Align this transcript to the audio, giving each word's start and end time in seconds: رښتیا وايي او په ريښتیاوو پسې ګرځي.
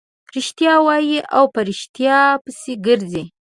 رښتیا 0.35 0.73
وايي 0.85 1.17
او 1.37 1.43
په 1.53 1.59
ريښتیاوو 1.69 2.41
پسې 2.43 2.73
ګرځي. 2.85 3.23